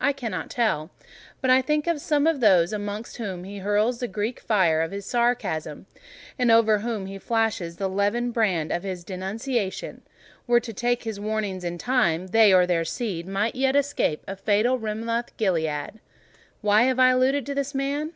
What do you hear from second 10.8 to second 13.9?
his warnings in time—they or their seed might yet